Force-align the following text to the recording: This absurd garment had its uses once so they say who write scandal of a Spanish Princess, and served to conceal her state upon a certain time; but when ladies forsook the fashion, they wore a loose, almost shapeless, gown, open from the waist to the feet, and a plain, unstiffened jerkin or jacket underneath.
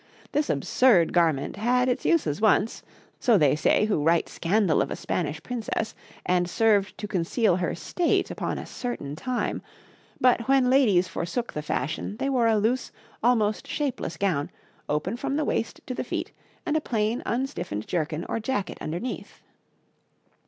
This 0.31 0.49
absurd 0.49 1.13
garment 1.13 1.57
had 1.57 1.87
its 1.87 2.05
uses 2.05 2.41
once 2.41 2.81
so 3.19 3.37
they 3.37 3.55
say 3.55 3.85
who 3.85 4.01
write 4.03 4.27
scandal 4.29 4.81
of 4.81 4.89
a 4.89 4.95
Spanish 4.95 5.43
Princess, 5.43 5.93
and 6.25 6.49
served 6.49 6.97
to 6.97 7.07
conceal 7.07 7.57
her 7.57 7.75
state 7.75 8.31
upon 8.31 8.57
a 8.57 8.65
certain 8.65 9.15
time; 9.15 9.61
but 10.19 10.47
when 10.47 10.71
ladies 10.71 11.07
forsook 11.07 11.53
the 11.53 11.61
fashion, 11.61 12.17
they 12.17 12.29
wore 12.31 12.47
a 12.47 12.57
loose, 12.57 12.91
almost 13.21 13.67
shapeless, 13.67 14.17
gown, 14.17 14.49
open 14.89 15.17
from 15.17 15.35
the 15.35 15.45
waist 15.45 15.81
to 15.85 15.93
the 15.93 16.03
feet, 16.03 16.31
and 16.65 16.75
a 16.75 16.81
plain, 16.81 17.21
unstiffened 17.27 17.85
jerkin 17.85 18.25
or 18.27 18.39
jacket 18.39 18.79
underneath. 18.81 19.43